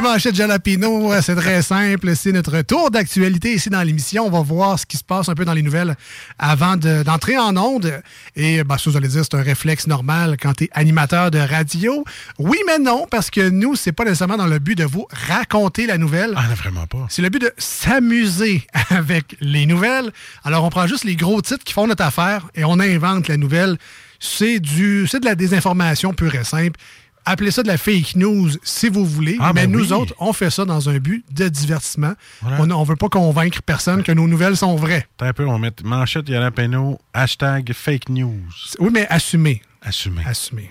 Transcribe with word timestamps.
Les 0.00 0.08
manchettes 0.08 0.34
Jalapino, 0.34 1.12
c'est 1.20 1.34
très 1.34 1.60
simple. 1.60 2.16
C'est 2.16 2.32
notre 2.32 2.62
tour 2.62 2.90
d'actualité 2.90 3.52
ici 3.52 3.68
dans 3.68 3.82
l'émission. 3.82 4.24
On 4.24 4.30
va 4.30 4.40
voir 4.40 4.78
ce 4.78 4.86
qui 4.86 4.96
se 4.96 5.04
passe 5.04 5.28
un 5.28 5.34
peu 5.34 5.44
dans 5.44 5.52
les 5.52 5.60
nouvelles 5.60 5.94
avant 6.38 6.78
d'entrer 6.78 7.36
en 7.36 7.54
onde. 7.58 8.00
Et 8.34 8.64
bah, 8.64 8.78
ça, 8.78 8.88
vous 8.88 8.96
allez 8.96 9.08
dire, 9.08 9.22
c'est 9.22 9.34
un 9.34 9.42
réflexe 9.42 9.86
normal 9.86 10.38
quand 10.40 10.54
tu 10.54 10.64
es 10.64 10.70
animateur 10.72 11.30
de 11.30 11.38
radio. 11.38 12.02
Oui, 12.38 12.56
mais 12.66 12.78
non, 12.78 13.06
parce 13.10 13.28
que 13.28 13.50
nous, 13.50 13.76
c'est 13.76 13.92
pas 13.92 14.04
nécessairement 14.04 14.38
dans 14.38 14.46
le 14.46 14.58
but 14.58 14.74
de 14.74 14.84
vous 14.84 15.06
raconter 15.28 15.86
la 15.86 15.98
nouvelle. 15.98 16.32
Ah, 16.34 16.46
non, 16.48 16.54
vraiment 16.54 16.86
pas. 16.86 17.04
C'est 17.10 17.20
le 17.20 17.28
but 17.28 17.42
de 17.42 17.52
s'amuser 17.58 18.66
avec 18.88 19.36
les 19.42 19.66
nouvelles. 19.66 20.10
Alors, 20.44 20.64
on 20.64 20.70
prend 20.70 20.86
juste 20.86 21.04
les 21.04 21.14
gros 21.14 21.42
titres 21.42 21.62
qui 21.62 21.74
font 21.74 21.86
notre 21.86 22.04
affaire 22.04 22.48
et 22.54 22.64
on 22.64 22.80
invente 22.80 23.28
la 23.28 23.36
nouvelle. 23.36 23.76
C'est 24.18 24.60
du, 24.60 25.06
c'est 25.06 25.20
de 25.20 25.26
la 25.26 25.34
désinformation 25.34 26.14
pure 26.14 26.34
et 26.36 26.44
simple. 26.44 26.80
Appelez 27.26 27.50
ça 27.50 27.62
de 27.62 27.68
la 27.68 27.76
fake 27.78 28.16
news 28.16 28.50
si 28.62 28.88
vous 28.88 29.04
voulez, 29.04 29.36
Ah, 29.40 29.52
mais 29.54 29.66
ben 29.66 29.72
nous 29.72 29.86
oui. 29.88 29.92
autres, 29.92 30.14
on 30.18 30.32
fait 30.32 30.50
ça 30.50 30.64
dans 30.64 30.88
un 30.88 30.98
but 30.98 31.24
de 31.32 31.48
divertissement. 31.48 32.14
Voilà. 32.40 32.62
On 32.62 32.66
ne 32.66 32.86
veut 32.86 32.96
pas 32.96 33.08
convaincre 33.08 33.62
personne 33.62 34.02
que 34.02 34.10
nos 34.12 34.26
nouvelles 34.26 34.56
sont 34.56 34.74
vraies. 34.74 35.06
Attends 35.18 35.26
un 35.26 35.32
peu, 35.32 35.46
on 35.46 35.52
va 35.52 35.58
mettre 35.58 35.84
manchette 35.84 36.26
Jalapeno, 36.26 36.98
hashtag 37.12 37.72
fake 37.72 38.08
news. 38.08 38.40
Oui, 38.78 38.90
mais 38.92 39.06
assumez. 39.10 39.62
Assumé. 39.82 40.22
Assumez. 40.26 40.70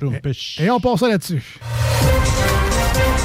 Prompiche. 0.00 0.60
Et 0.60 0.70
on 0.70 0.80
passe 0.80 1.00
ça 1.00 1.08
là-dessus. 1.08 1.42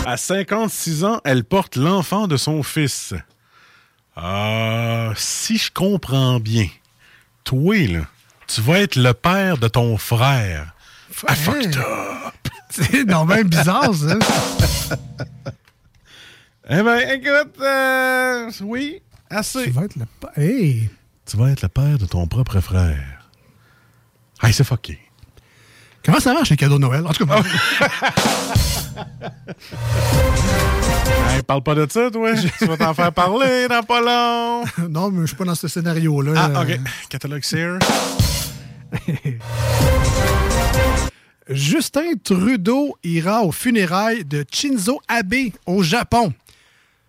À 0.06 0.18
56 0.18 1.04
ans, 1.06 1.20
elle 1.26 1.44
porte 1.44 1.76
l'enfant 1.76 2.28
de 2.28 2.38
son 2.38 2.62
fils. 2.64 3.14
Ah, 4.16 5.12
si 5.16 5.58
je 5.58 5.72
comprends 5.72 6.40
bien, 6.40 6.68
toi, 7.44 7.76
là, 7.88 8.02
tu 8.48 8.62
vas 8.62 8.80
être 8.80 8.96
le 8.96 9.14
père 9.14 9.58
de 9.58 9.68
ton 9.68 9.98
frère. 9.98 10.74
Ah, 11.28 11.36
fucked 11.36 11.78
up. 11.78 12.48
C'est 12.70 13.06
non, 13.06 13.26
même 13.26 13.48
bizarre, 13.48 13.94
ça. 13.94 14.18
Eh 16.70 16.82
ben, 16.82 16.98
écoute, 17.12 17.60
euh, 17.62 18.50
oui, 18.62 19.02
assez. 19.30 19.66
Tu 19.66 19.70
vas 19.72 19.84
être 19.84 19.96
le... 19.96 20.06
Hey! 20.42 20.90
Tu 21.26 21.38
vas 21.38 21.50
être 21.52 21.62
le 21.62 21.68
père 21.70 21.98
de 21.98 22.06
ton 22.06 22.26
propre 22.28 22.60
frère. 22.62 23.30
Hey, 24.42 24.54
c'est 24.54 24.64
fucké. 24.64 25.00
Comment 26.04 26.20
ça 26.20 26.34
marche 26.34 26.50
les 26.50 26.58
cadeaux 26.58 26.76
de 26.76 26.82
Noël? 26.82 27.06
En 27.08 27.14
tout 27.14 27.26
cas, 27.26 27.42
Hey, 31.30 31.42
parle 31.44 31.64
pas 31.64 31.76
de 31.76 31.88
ça, 31.90 32.12
toi. 32.12 32.32
tu 32.60 32.66
vas 32.66 32.78
t'en 32.78 32.94
faire 32.94 33.14
parler 33.14 33.68
dans 33.70 33.84
pas 33.84 34.02
long. 34.02 34.66
non, 34.90 35.12
mais 35.12 35.22
je 35.22 35.28
suis 35.28 35.36
pas 35.36 35.46
dans 35.46 35.56
ce 35.56 35.68
scénario-là. 35.68 36.52
Ah, 36.56 36.62
OK. 36.62 36.80
Catalogue 37.10 37.44
Sears. 37.44 37.80
Justin 41.50 42.14
Trudeau 42.24 42.96
ira 43.04 43.44
aux 43.44 43.52
funérailles 43.52 44.24
de 44.24 44.46
Shinzo 44.52 45.02
Abe 45.08 45.52
au 45.66 45.84
Japon. 45.84 46.34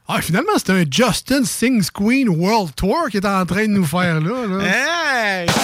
Ah, 0.07 0.21
finalement, 0.21 0.53
c'est 0.57 0.71
un 0.71 0.85
Justin 0.91 1.45
Sings 1.45 1.91
Queen 1.91 2.29
World 2.29 2.75
Tour 2.75 3.09
qui 3.11 3.17
est 3.17 3.27
en 3.27 3.47
train 3.47 3.63
de 3.63 3.73
nous 3.73 3.87
faire 3.87 4.21
là. 4.21 4.47
là. 4.47 4.65
Hey! 4.65 5.49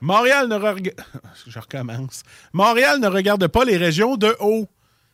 Montréal 0.00 0.48
ne 0.48 0.56
regarde... 0.56 0.90
Je 1.46 1.58
recommence. 1.58 2.22
Montréal 2.52 2.98
ne 3.00 3.08
regarde 3.08 3.46
pas 3.46 3.64
les 3.64 3.76
régions 3.76 4.16
de 4.16 4.34
haut. 4.40 4.66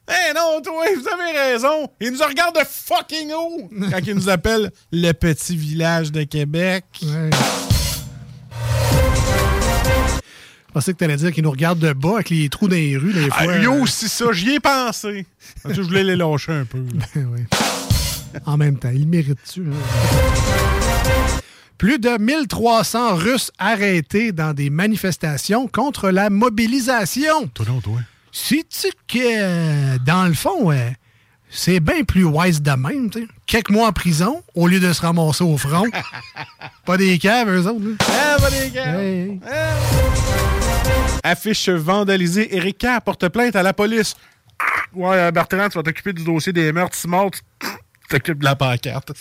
Eh 0.09 0.35
non, 0.35 0.61
toi, 0.63 0.85
vous 0.97 1.09
avez 1.09 1.39
raison. 1.39 1.89
Il 2.01 2.13
nous 2.13 2.25
regarde 2.25 2.57
de 2.57 2.65
fucking 2.67 3.33
haut 3.33 3.71
quand 3.91 4.01
il 4.05 4.15
nous 4.15 4.29
appelle 4.29 4.73
le 4.91 5.13
petit 5.13 5.57
village 5.57 6.11
de 6.11 6.25
Québec. 6.25 6.85
Ouais. 7.03 7.31
Je 10.71 10.73
pensais 10.73 10.93
que 10.93 10.99
tu 10.99 11.05
allais 11.05 11.17
dire 11.17 11.33
qu'il 11.33 11.43
nous 11.43 11.51
regarde 11.51 11.81
de 11.81 11.93
bas 11.93 12.15
avec 12.15 12.31
les 12.31 12.49
trous 12.49 12.69
dans 12.69 12.77
les 12.77 12.97
rues, 12.97 13.13
des 13.13 13.27
Ah, 13.33 13.43
fois. 13.43 13.59
lui 13.59 13.67
euh, 13.67 13.71
aussi, 13.83 14.09
ça, 14.09 14.27
j'y 14.31 14.51
ai 14.55 14.61
pensé. 14.61 15.27
Parce 15.65 15.75
que 15.75 15.83
Je 15.83 15.89
voulais 15.89 16.05
les 16.05 16.15
lâcher 16.15 16.53
un 16.53 16.65
peu. 16.65 16.79
oui. 17.17 17.41
En 18.47 18.57
même 18.57 18.79
temps, 18.79 18.93
il 18.95 19.09
mérite-tu? 19.09 19.63
hein? 19.63 21.41
Plus 21.77 21.99
de 21.99 22.11
1300 22.23 23.17
Russes 23.17 23.51
arrêtés 23.59 24.31
dans 24.31 24.55
des 24.55 24.71
manifestations 24.71 25.67
contre 25.67 26.11
la 26.11 26.31
mobilisation. 26.31 27.49
Toi 27.53 27.67
non, 27.69 27.81
toi. 27.81 27.99
Sais-tu 28.31 28.87
que, 29.09 29.99
dans 30.05 30.27
le 30.29 30.35
fond, 30.35 30.71
euh, 30.71 30.89
c'est 31.51 31.81
bien 31.81 32.05
plus 32.05 32.23
wise 32.23 32.63
de 32.63 32.71
même, 32.71 33.11
tu 33.11 33.23
sais. 33.23 33.27
Quelques 33.47 33.71
mois 33.71 33.89
en 33.89 33.93
prison 33.93 34.41
au 34.55 34.69
lieu 34.69 34.79
de 34.79 34.93
se 34.93 35.01
ramasser 35.03 35.43
au 35.43 35.57
front. 35.59 35.87
Pas 36.87 36.97
des 36.97 37.19
caves, 37.19 37.49
eux 37.51 37.67
autres. 37.67 37.81
là. 37.85 38.37
Ah, 38.39 38.49
les 38.53 38.71
gars. 38.71 39.01
Hey, 39.01 39.31
hey. 39.31 40.50
Affiche 41.23 41.69
vandalisée. 41.69 42.55
Erika 42.57 43.01
porte 43.01 43.29
plainte 43.29 43.55
à 43.57 43.63
la 43.63 43.73
police. 43.73 44.15
Ah! 44.59 44.65
Ouais, 44.93 45.17
euh, 45.17 45.31
Bertrand, 45.31 45.69
tu 45.69 45.79
vas 45.79 45.83
t'occuper 45.83 46.13
du 46.13 46.25
dossier 46.25 46.53
des 46.53 46.73
meurtres. 46.73 46.97
Simon, 46.97 47.31
tu 47.31 47.41
tu 47.61 47.69
t'occupes 48.17 48.41
de 48.41 48.45
la 48.45 48.57
pancarte. 48.57 49.13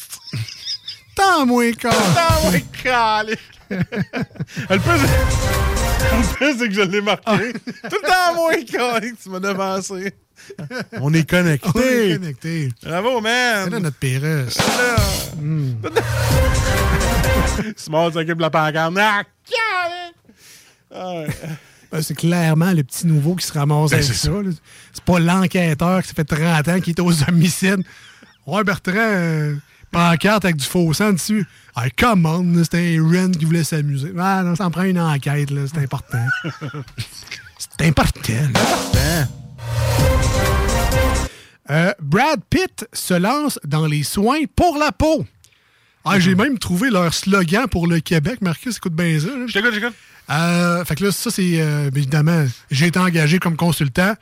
Tant 1.16 1.46
moins 1.46 1.72
con. 1.74 1.90
Ah 1.92 2.40
ouais, 2.50 2.64
calique. 2.82 3.40
Le 3.70 3.78
plus, 4.80 5.02
le 5.02 6.34
plus, 6.34 6.58
c'est 6.58 6.68
que 6.70 6.74
je 6.74 6.82
l'ai 6.82 7.02
marqué. 7.02 7.54
Tout 7.54 7.98
le 8.02 8.08
temps 8.08 8.34
moins 8.36 8.64
calique, 8.64 9.20
tu 9.22 9.30
m'as 9.30 9.40
devancé. 9.40 10.14
On 10.60 10.64
est 10.64 11.00
On 11.02 11.14
est 11.14 11.30
connectés. 11.30 12.14
connectés. 12.18 12.70
Bravo, 12.84 13.18
C'est 13.18 13.22
man. 13.22 13.70
là 13.70 13.80
notre 13.80 13.98
Pérus. 13.98 14.58
Simon 17.76 18.12
s'occupe 18.12 18.38
de 18.38 18.42
la 18.42 18.50
pancarte. 18.50 18.94
Ah, 18.98 19.22
calique. 19.46 20.16
Ah 20.92 21.12
ouais. 21.14 21.28
Ben, 21.92 22.02
c'est 22.02 22.16
clairement 22.16 22.72
le 22.72 22.84
petit 22.84 23.08
nouveau 23.08 23.36
qui 23.36 23.46
se 23.46 23.54
ramasse 23.54 23.92
Ben, 23.92 23.98
avec 23.98 24.14
ça. 24.14 24.30
C'est 24.94 25.04
pas 25.04 25.20
l'enquêteur 25.20 26.02
qui 26.02 26.08
ça 26.10 26.14
fait 26.14 26.24
30 26.24 26.68
ans 26.68 26.80
qui 26.80 26.92
est 26.92 27.00
aux 27.00 27.24
homicides. 27.28 27.84
Ouais, 28.46 28.64
Bertrand, 28.64 28.94
euh, 28.96 29.56
pancarte 29.92 30.46
avec 30.46 30.58
du 30.58 30.66
faux 30.66 30.94
sang 30.94 31.14
dessus. 31.14 31.46
Ah, 31.76 31.90
come 31.90 32.26
on, 32.26 32.64
c'était 32.64 32.98
un 32.98 33.04
Ren 33.08 33.32
qui 33.32 33.46
voulait 33.46 33.64
s'amuser. 33.64 34.12
Ah 34.18 34.44
non, 34.44 34.56
ça 34.56 34.66
en 34.66 34.72
prend 34.72 34.84
une 34.84 35.00
enquête, 35.00 35.52
là, 35.52 35.62
c'est 35.72 35.82
important. 35.82 36.26
c'est 37.58 37.88
important. 37.88 38.34
Euh, 41.72 41.94
Brad 42.02 42.42
Pitt 42.50 42.88
se 42.94 43.14
lance 43.14 43.60
dans 43.64 43.86
les 43.86 44.04
soins 44.04 44.42
pour 44.56 44.78
la 44.78 44.92
peau. 44.92 45.26
Ah, 46.06 46.20
j'ai 46.20 46.34
même 46.34 46.58
trouvé 46.58 46.90
leur 46.90 47.14
slogan 47.14 47.68
pour 47.68 47.86
le 47.86 48.00
Québec. 48.00 48.42
Marcus, 48.42 48.78
écoute 48.78 48.94
bien 48.94 49.20
ça. 49.20 49.28
t'écoute, 49.52 49.74
j'écoute. 49.74 49.94
Euh, 50.30 50.86
fait 50.86 50.96
que 50.96 51.06
là, 51.06 51.12
ça, 51.12 51.30
c'est 51.32 51.60
euh, 51.62 51.90
évidemment, 51.96 52.46
j'ai 52.72 52.88
été 52.88 53.00
engagé 53.00 53.40
comme 53.40 53.56
consultant 53.56 54.14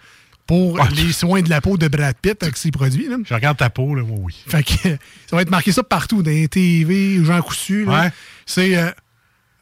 pour 0.45 0.79
Ah. 0.81 0.87
les 0.95 1.11
soins 1.11 1.41
de 1.41 1.49
la 1.49 1.59
peau 1.59 1.77
de 1.77 1.87
Brad 1.89 2.15
Pitt 2.21 2.41
avec 2.41 2.55
ses 2.55 2.71
produits. 2.71 3.09
là. 3.09 3.17
Je 3.25 3.33
regarde 3.33 3.57
ta 3.57 3.69
peau, 3.69 3.93
là, 3.95 4.03
moi, 4.03 4.17
oui. 4.21 4.35
Fait 4.47 4.63
que 4.63 4.71
ça 5.29 5.35
va 5.35 5.41
être 5.41 5.49
marqué 5.51 5.71
ça 5.73 5.83
partout, 5.83 6.23
dans 6.23 6.31
les 6.31 6.47
TV, 6.47 7.23
Jean 7.25 7.41
Cousu. 7.41 7.83
là. 7.85 8.03
Ouais. 8.03 8.11
C'est 8.45 8.77
euh, 8.77 8.89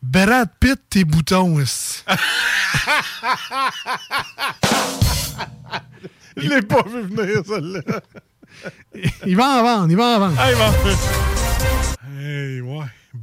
Brad 0.03 0.49
Pitt, 0.59 0.79
tes 0.89 1.03
boutons. 1.03 1.57
Je 6.37 6.47
l'ai 6.49 6.61
pas 6.61 6.83
vu 6.83 7.01
venir, 7.03 7.41
celle-là. 7.47 7.81
Il 9.25 9.35
va 9.35 9.59
en 9.59 9.63
vendre, 9.63 9.89
il 9.91 9.97
va 9.97 10.03
en 10.15 10.19
vendre. 10.19 10.41
Hey, 10.41 10.55
bon. 10.55 10.71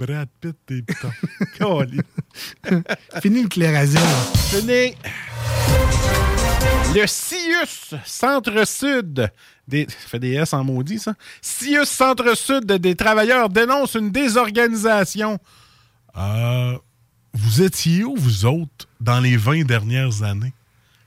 Ouais. 0.03 0.07
Brad 0.07 0.29
Pitt, 0.41 0.57
t'es. 0.67 0.83
Fini 3.21 3.43
le 3.43 3.49
clérazine. 3.49 4.01
Fini. 4.51 4.95
Le 6.95 7.07
CIUS, 7.07 7.95
Centre-Sud, 8.05 9.31
des... 9.67 9.87
ça 9.89 10.09
fait 10.09 10.19
des 10.19 10.33
S 10.33 10.53
en 10.53 10.63
maudit, 10.63 10.99
ça. 10.99 11.15
CIUS, 11.41 11.87
Centre-Sud 11.87 12.67
des 12.67 12.95
travailleurs 12.95 13.49
dénonce 13.49 13.95
une 13.95 14.11
désorganisation. 14.11 15.39
Euh, 16.17 16.77
vous 17.33 17.63
étiez 17.63 18.05
où, 18.05 18.15
vous 18.17 18.45
autres, 18.45 18.89
dans 19.01 19.21
les 19.21 19.37
20 19.37 19.65
dernières 19.65 20.23
années? 20.23 20.53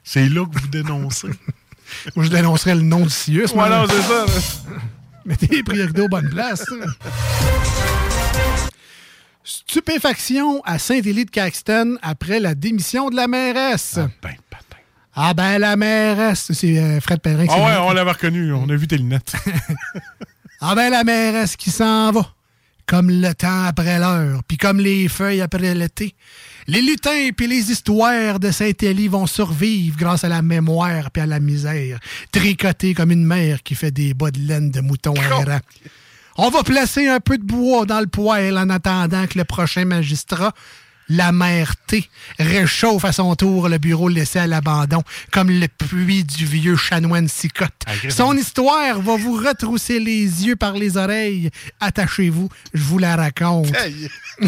C'est 0.04 0.28
là 0.28 0.46
que 0.46 0.60
vous 0.60 0.68
dénoncez. 0.68 1.30
Moi, 2.16 2.26
je 2.26 2.32
dénoncerais 2.32 2.76
le 2.76 2.82
nom 2.82 3.02
du 3.02 3.12
CIUS. 3.12 3.54
moi. 3.54 3.68
voilà, 3.68 3.86
c'est 3.88 4.02
ça. 4.02 4.26
Mettez 5.26 5.48
les 5.48 5.64
priorités 5.64 6.02
aux 6.02 6.08
bonnes 6.08 6.30
places. 6.30 6.66
Stupéfaction 9.46 10.62
à 10.66 10.80
Saint-Élie 10.80 11.26
de 11.26 11.30
Caxton 11.30 11.98
après 12.02 12.40
la 12.40 12.56
démission 12.56 13.12
de 13.12 13.16
la 13.16 13.28
mairesse. 13.28 13.94
Ah, 13.98 14.10
ben, 14.22 14.36
patin. 14.50 14.78
Ah 15.14 15.36
ben, 15.36 15.60
la 15.60 15.76
mairesse, 15.76 16.52
c'est 16.52 16.80
euh, 16.80 17.00
Fred 17.00 17.22
qui 17.22 17.30
Ah 17.30 17.58
ouais, 17.64 17.88
on 17.88 17.94
l'avait 17.94 18.12
reconnu. 18.12 18.52
On 18.54 18.68
a 18.68 18.76
vu 18.76 18.88
tes 18.88 18.98
lunettes. 18.98 19.34
Ah 20.62 20.74
ben, 20.74 20.90
la 20.90 21.04
mairesse 21.04 21.58
qui 21.58 21.70
s'en 21.70 22.12
va. 22.12 22.34
Comme 22.88 23.12
le 23.12 23.34
temps 23.36 23.66
après 23.66 24.00
l'heure, 24.00 24.42
puis 24.48 24.58
comme 24.58 24.80
les 24.80 25.10
feuilles 25.10 25.42
après 25.42 25.76
l'été. 25.76 26.16
Les 26.66 26.82
lutins 26.82 27.30
puis 27.36 27.46
les 27.46 27.72
histoires 27.72 28.40
de 28.40 28.50
Saint-Élie 28.50 29.10
vont 29.10 29.28
survivre 29.28 29.98
grâce 29.98 30.24
à 30.24 30.30
la 30.30 30.42
mémoire 30.42 31.12
puis 31.12 31.22
à 31.22 31.28
la 31.28 31.40
misère, 31.40 32.00
tricotés 32.32 32.96
comme 32.96 33.12
une 33.12 33.26
mère 33.26 33.62
qui 33.62 33.76
fait 33.76 33.92
des 33.92 34.14
bas 34.16 34.32
de 34.32 34.40
laine 34.40 34.72
de 34.72 34.82
mouton 34.82 35.14
errant. 35.14 35.60
On 36.38 36.50
va 36.50 36.64
placer 36.64 37.08
un 37.08 37.20
peu 37.20 37.38
de 37.38 37.44
bois 37.44 37.86
dans 37.86 38.00
le 38.02 38.08
poêle 38.08 38.58
en 38.58 38.70
attendant 38.70 39.26
que 39.26 39.38
le 39.38 39.46
prochain 39.46 39.86
magistrat, 39.86 40.52
la 41.08 41.32
mère 41.32 41.76
T, 41.88 42.10
réchauffe 42.40 43.06
à 43.06 43.14
son 43.14 43.36
tour 43.36 43.70
le 43.70 43.78
bureau 43.78 44.10
laissé 44.10 44.40
à 44.40 44.48
l'abandon, 44.48 45.02
comme 45.32 45.50
le 45.50 45.68
puits 45.68 46.24
du 46.26 46.46
vieux 46.46 46.76
chanoine 46.76 47.28
cicotte. 47.30 47.72
Christ. 47.86 48.18
Son 48.18 48.36
histoire 48.36 49.00
va 49.02 49.16
vous 49.16 49.34
retrousser 49.36 50.00
les 50.00 50.46
yeux 50.46 50.56
par 50.58 50.74
les 50.74 50.98
oreilles. 50.98 51.52
Attachez-vous, 51.80 52.50
je 52.74 52.84
vous 52.84 52.98
la 52.98 53.16
raconte. 53.16 53.72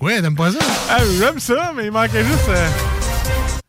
Ouais, 0.00 0.20
t'aimes 0.22 0.36
pas 0.36 0.52
ça? 0.52 0.58
Ah, 0.90 0.98
j'aime 1.18 1.40
ça, 1.40 1.72
mais 1.76 1.86
il 1.86 1.90
manquait 1.90 2.24
juste. 2.24 2.48
euh, 2.48 2.68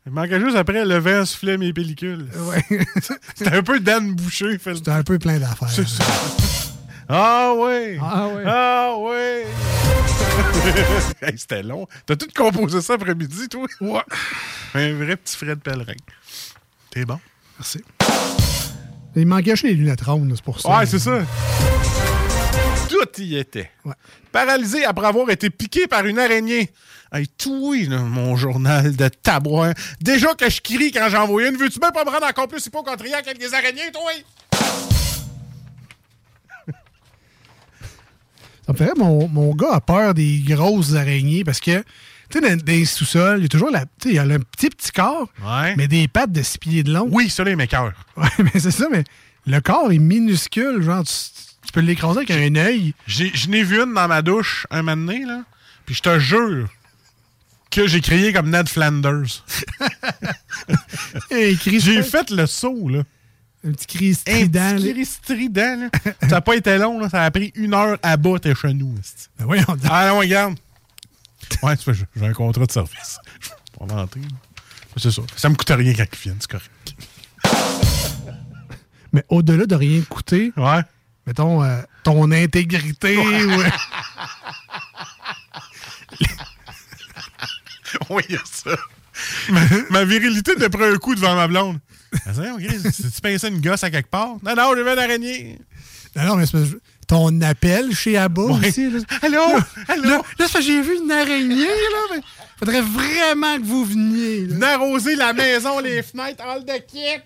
Il 0.06 0.12
manquait 0.12 0.40
juste 0.40 0.56
après 0.56 0.84
le 0.84 0.98
vent 0.98 1.24
soufflait 1.24 1.56
mes 1.56 1.72
pellicules. 1.72 2.26
Ouais. 2.36 2.64
C'était 3.34 3.54
un 3.54 3.62
peu 3.62 3.78
Dan 3.80 4.14
Boucher. 4.14 4.58
Fait. 4.58 4.74
C'est 4.74 4.88
un 4.88 5.02
peu 5.02 5.18
plein 5.18 5.38
d'affaires. 5.38 5.68
C'est 5.70 5.86
ça. 5.86 6.04
Ah 7.08 7.52
ouais! 7.56 7.98
Ah 8.00 8.28
ouais. 8.28 8.42
Ah 8.46 8.94
ouais! 8.98 9.44
Hey, 11.22 11.36
C'était 11.36 11.62
long. 11.62 11.86
T'as 12.06 12.16
tout 12.16 12.28
composé 12.34 12.80
ça 12.80 12.94
après-midi, 12.94 13.48
toi? 13.48 13.66
Ouais. 13.80 14.00
Un 14.74 14.92
vrai 14.94 15.16
petit 15.16 15.36
Fred 15.36 15.60
Pellerin. 15.60 15.94
T'es 16.90 17.04
bon? 17.04 17.18
Merci. 17.58 17.82
Il 19.16 19.26
manquait 19.26 19.50
juste 19.50 19.64
les 19.64 19.74
lunettes 19.74 20.02
rondes, 20.02 20.32
c'est 20.34 20.44
pour 20.44 20.60
ça. 20.60 20.78
Ouais, 20.78 20.86
c'est 20.86 21.00
ça. 21.00 21.20
Tout 23.00 23.20
y 23.22 23.36
était. 23.36 23.70
Ouais. 23.84 23.94
Paralysé 24.32 24.84
après 24.84 25.06
avoir 25.06 25.28
été 25.30 25.50
piqué 25.50 25.86
par 25.86 26.06
une 26.06 26.18
araignée. 26.18 26.70
Hey, 27.12 27.26
tout 27.26 27.58
oui, 27.70 27.86
là, 27.86 27.98
mon 27.98 28.36
journal 28.36 28.94
de 28.94 29.08
tabouin. 29.08 29.72
Déjà 30.00 30.34
que 30.34 30.48
je 30.48 30.60
crie 30.60 30.92
quand 30.92 31.08
j'en 31.08 31.26
vois 31.26 31.48
une. 31.48 31.56
Veux-tu 31.56 31.80
même 31.80 31.92
pas 31.92 32.04
me 32.04 32.10
rendre 32.10 32.26
encore 32.26 32.46
plus 32.48 32.64
hypochondriaque 32.66 33.26
avec 33.26 33.38
des 33.38 33.52
araignées, 33.52 33.90
toi? 33.92 34.12
Ça 38.66 38.72
me 38.72 38.76
ferait, 38.76 38.92
mon, 38.96 39.26
mon 39.28 39.54
gars 39.54 39.72
a 39.74 39.80
peur 39.80 40.14
des 40.14 40.38
grosses 40.46 40.94
araignées 40.94 41.42
parce 41.44 41.60
que, 41.60 41.78
tu 42.30 42.32
sais, 42.32 42.40
dans, 42.40 42.56
dans 42.56 42.64
les 42.66 42.84
sous-sols, 42.84 43.38
il 43.38 43.42
y 43.42 43.46
a 43.46 43.48
toujours 43.48 43.70
la, 43.70 43.80
tu 43.80 43.86
sais, 44.02 44.08
il 44.10 44.14
y 44.14 44.18
a 44.18 44.24
le 44.24 44.38
petit, 44.38 44.70
petit 44.70 44.92
corps, 44.92 45.28
Ouais. 45.44 45.74
mais 45.76 45.88
des 45.88 46.06
pattes 46.06 46.30
de 46.32 46.42
six 46.42 46.58
pieds 46.58 46.82
de 46.84 46.92
long. 46.92 47.08
Oui, 47.10 47.28
ça, 47.30 47.42
les 47.42 47.56
m'écoeure. 47.56 47.92
Ouais, 48.16 48.28
mais 48.54 48.60
c'est 48.60 48.70
ça, 48.70 48.86
mais 48.90 49.02
le 49.46 49.60
corps 49.60 49.90
est 49.90 49.98
minuscule, 49.98 50.82
genre, 50.82 51.02
tu, 51.04 51.12
tu 51.66 51.72
peux 51.72 51.80
l'écraser 51.80 52.18
avec 52.18 52.30
un 52.30 52.54
œil. 52.56 52.94
Je 53.06 53.48
n'ai 53.48 53.62
vu 53.62 53.80
une 53.82 53.94
dans 53.94 54.08
ma 54.08 54.22
douche 54.22 54.66
un 54.70 54.82
moment 54.82 54.96
donné, 55.06 55.24
là. 55.24 55.42
Puis 55.86 55.94
je 55.94 56.02
te 56.02 56.18
jure 56.18 56.68
que 57.70 57.86
j'ai 57.86 58.00
crié 58.00 58.32
comme 58.32 58.50
Ned 58.50 58.68
Flanders. 58.68 59.44
Un 61.30 61.54
J'ai 61.64 62.02
fait 62.02 62.30
le 62.30 62.46
saut, 62.46 62.88
là. 62.88 63.02
un 63.64 63.72
petit 63.72 63.86
cri 63.86 64.10
Un 64.10 64.14
strident. 64.14 64.76
petit 64.76 64.86
là. 64.88 64.92
cri 64.94 65.04
strident, 65.06 65.80
là. 65.80 66.12
ça 66.22 66.26
n'a 66.26 66.40
pas 66.40 66.56
été 66.56 66.78
long, 66.78 66.98
là. 66.98 67.08
Ça 67.08 67.22
a 67.24 67.30
pris 67.30 67.52
une 67.54 67.74
heure 67.74 67.98
à 68.02 68.16
bas, 68.16 68.38
t'es 68.40 68.54
chez 68.54 68.72
nous. 68.74 68.94
esti. 68.98 69.28
Ben 69.38 69.44
voyons 69.44 69.64
donc. 69.66 69.78
Ah 69.88 70.08
non, 70.08 70.18
regarde. 70.18 70.56
Ouais, 71.62 71.74
j'ai 71.86 71.92
j'ai 72.16 72.26
un 72.26 72.32
contrat 72.32 72.66
de 72.66 72.72
service. 72.72 73.18
Je 73.40 73.48
vais 73.48 73.86
pas 73.86 73.94
mentir. 73.94 74.22
C'est 74.96 75.10
ça. 75.10 75.22
Ça 75.36 75.48
me 75.48 75.54
coûte 75.54 75.70
rien 75.70 75.94
quand 75.94 76.04
ils 76.12 76.18
viennent, 76.18 76.38
c'est 76.40 76.50
correct. 76.50 76.94
Mais 79.12 79.24
au-delà 79.28 79.66
de 79.66 79.74
rien 79.74 80.00
coûter, 80.02 80.52
Ouais. 80.56 80.82
Mettons, 81.26 81.62
euh, 81.62 81.80
ton 82.04 82.30
intégrité 82.32 83.16
ou... 83.16 83.22
Oui, 88.08 88.22
il 88.28 88.34
y 88.34 88.38
a 88.38 88.42
ça. 88.44 88.76
ma, 89.50 89.60
ma 89.90 90.04
virilité 90.04 90.54
de 90.54 90.66
prendre 90.68 90.94
un 90.94 90.96
coup 90.98 91.14
devant 91.14 91.34
ma 91.34 91.48
blonde. 91.48 91.78
OK, 92.14 92.62
si 92.92 93.10
tu 93.10 93.20
pinçais 93.20 93.48
une 93.48 93.60
gosse 93.60 93.84
à 93.84 93.90
quelque 93.90 94.10
part? 94.10 94.36
Non, 94.42 94.54
non, 94.56 94.72
j'ai 94.76 94.82
vu 94.82 94.90
une 94.92 94.98
araignée. 94.98 95.58
Non, 96.16 96.24
non, 96.24 96.36
mais 96.36 96.46
c'est 96.46 96.58
ton 97.06 97.40
appel 97.42 97.94
chez 97.94 98.16
Abba 98.16 98.42
Ouais. 98.42 98.68
aussi. 98.68 98.88
Là, 98.90 98.98
Allô? 99.22 99.42
Allô? 99.88 100.24
là, 100.38 100.46
j'ai 100.60 100.82
vu 100.82 100.96
une 101.02 101.10
araignée, 101.10 101.66
là. 101.66 101.98
Mais 102.14 102.20
faudrait 102.58 102.82
vraiment 102.82 103.56
que 103.58 103.64
vous 103.64 103.84
veniez. 103.84 104.46
là. 104.46 104.56
D'arroser 104.56 105.16
la 105.16 105.32
maison, 105.32 105.80
les 105.80 106.02
fenêtres, 106.02 106.44
all 106.44 106.64
de 106.64 106.78
kit. 106.86 107.20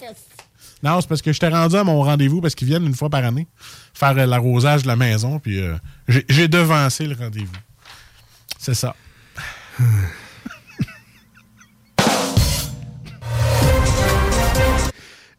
Non, 0.84 1.00
c'est 1.00 1.08
parce 1.08 1.22
que 1.22 1.32
j'étais 1.32 1.48
rendu 1.48 1.76
à 1.76 1.82
mon 1.84 2.02
rendez-vous 2.02 2.40
parce 2.42 2.54
qu'ils 2.54 2.68
viennent 2.68 2.84
une 2.84 2.94
fois 2.94 3.08
par 3.08 3.24
année 3.24 3.46
faire 3.94 4.16
euh, 4.18 4.26
l'arrosage 4.26 4.82
de 4.82 4.88
la 4.88 4.96
maison, 4.96 5.38
puis 5.38 5.58
euh, 5.60 5.74
j'ai 6.28 6.46
devancé 6.46 7.06
le 7.06 7.16
rendez-vous. 7.16 7.52
C'est 8.58 8.74
ça. 8.74 8.94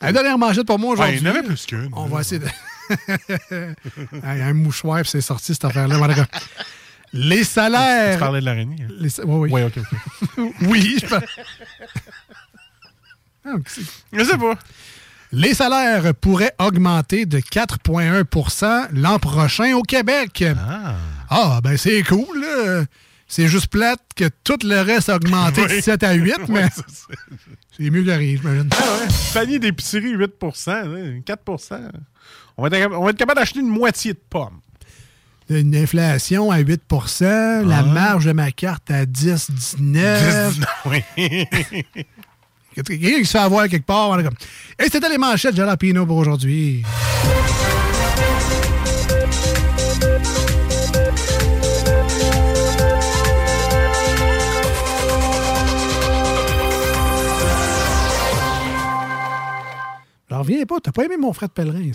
La 0.02 0.12
dernière 0.12 0.38
manchette 0.38 0.68
pour 0.68 0.78
moi 0.78 0.90
Ouais, 0.94 0.94
aujourd'hui. 1.00 1.18
il 1.20 1.24
y 1.26 1.28
en 1.28 1.32
avait 1.32 1.44
plus 1.44 1.66
qu'une. 1.66 1.90
On 1.94 2.06
va 2.06 2.22
essayer 2.22 2.40
de. 2.40 2.48
Un 4.24 4.54
mouchoir, 4.54 5.02
puis 5.02 5.10
c'est 5.10 5.22
sorti 5.22 5.54
cette 5.54 5.66
affaire-là. 5.66 5.98
Les 7.14 7.38
Tu 7.40 7.44
salaires. 7.46 8.20
parlais 8.20 8.42
de 8.42 8.46
l'araignée? 8.46 8.76
hein? 8.84 8.88
Les... 9.00 9.10
Oui, 9.24 9.50
oui. 9.50 9.50
Oui, 9.52 9.64
OK, 9.64 9.78
OK. 10.38 10.54
oui, 10.68 10.98
je 11.02 11.08
par- 11.08 11.22
Ah, 13.46 13.54
Je 14.14 14.24
sais 14.24 14.38
pas. 14.38 14.56
Les 15.32 15.54
salaires 15.54 16.14
pourraient 16.16 16.54
augmenter 16.60 17.26
de 17.26 17.40
4,1% 17.40 18.88
l'an 18.94 19.20
prochain 19.20 19.74
au 19.76 19.82
Québec. 19.82 20.44
Ah. 20.58 20.96
Ah, 21.30 21.60
ben 21.64 21.76
c'est 21.78 22.04
cool. 22.04 22.40
là. 22.42 22.84
C'est 23.28 23.48
juste 23.48 23.68
plate 23.68 24.00
que 24.16 24.30
tout 24.44 24.58
le 24.64 24.82
reste 24.82 25.10
a 25.10 25.16
augmenté 25.16 25.64
de 25.66 25.68
Oui. 25.74 25.82
7 25.82 26.04
à 26.04 26.14
8, 26.14 26.34
mais 26.50 26.64
Ouais, 26.64 26.70
c'est 27.78 27.90
mieux 27.90 28.04
que 28.04 28.12
rien, 28.12 28.38
j'imagine. 28.38 28.70
Ah 28.72 28.84
ouais. 29.02 29.08
Panier 29.34 29.60
d'épicerie, 29.60 30.16
8% 30.16 30.70
hein, 30.70 31.22
4 31.26 31.42
on 32.58 32.62
va, 32.70 32.78
être, 32.78 32.92
on 32.94 33.04
va 33.04 33.10
être 33.10 33.18
capable 33.18 33.40
d'acheter 33.40 33.60
une 33.60 33.68
moitié 33.68 34.14
de 34.14 34.20
pommes. 34.30 34.60
Une 35.50 35.76
inflation 35.76 36.52
à 36.52 36.60
8% 36.60 37.68
la 37.68 37.80
Ah. 37.80 37.84
marge 37.84 38.26
de 38.26 38.32
ma 38.32 38.52
carte 38.52 38.90
à 38.90 39.06
10, 39.06 39.52
19. 39.52 40.58
Oui. 40.86 41.04
Quelqu'un 42.76 43.20
qui 43.20 43.26
se 43.26 43.32
fait 43.32 43.40
avoir 43.40 43.68
quelque 43.70 43.86
part. 43.86 44.10
comme. 44.18 44.36
Et 44.80 44.90
c'était 44.92 45.10
les 45.10 45.18
manchettes 45.18 45.54
de 45.54 45.58
Jalapino 45.58 46.06
pour 46.06 46.18
aujourd'hui. 46.18 46.84
J'en 60.30 60.40
reviens 60.40 60.66
pas, 60.66 60.80
t'as 60.84 60.92
pas 60.92 61.06
aimé 61.06 61.16
mon 61.18 61.32
frère 61.32 61.48
de 61.48 61.54
pèlerin. 61.54 61.80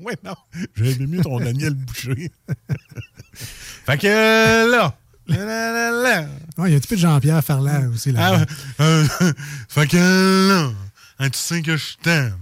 ouais, 0.00 0.16
non. 0.22 0.34
J'avais 0.74 1.06
mieux 1.06 1.22
ton 1.22 1.38
Daniel 1.38 1.72
Boucher. 1.72 2.30
fait 3.32 3.96
que 3.96 4.70
là. 4.70 4.94
Là. 5.38 6.26
Ouais, 6.58 6.70
y 6.70 6.74
a 6.74 6.76
un 6.76 6.80
petit 6.80 6.88
peu 6.88 6.96
de 6.96 7.00
Jean-Pierre 7.00 7.42
Ferland 7.42 7.90
aussi 7.92 8.12
là. 8.12 8.44
Ah, 8.78 8.82
euh, 8.82 9.04
fait 9.68 9.86
que 9.86 10.48
là. 10.48 11.28
tu 11.28 11.38
sais 11.38 11.62
que 11.62 11.76
je 11.76 11.96
t'aime. 12.02 12.36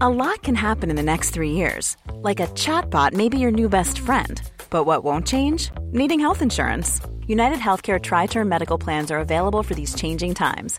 A 0.00 0.08
lot 0.08 0.42
can 0.42 0.54
happen 0.54 0.90
in 0.90 0.96
the 0.96 1.02
next 1.02 1.30
three 1.30 1.52
years. 1.52 1.96
Like 2.22 2.40
a 2.40 2.46
chatbot 2.54 3.14
may 3.14 3.28
be 3.28 3.38
your 3.38 3.50
new 3.50 3.68
best 3.68 3.98
friend. 3.98 4.40
But 4.70 4.84
what 4.84 5.02
won't 5.02 5.26
change? 5.26 5.70
Needing 5.92 6.20
health 6.20 6.42
insurance. 6.42 7.00
United 7.26 7.58
Healthcare 7.58 8.00
Tri 8.00 8.26
Term 8.26 8.48
Medical 8.48 8.78
Plans 8.78 9.10
are 9.10 9.18
available 9.18 9.62
for 9.62 9.74
these 9.74 9.94
changing 9.94 10.34
times. 10.34 10.78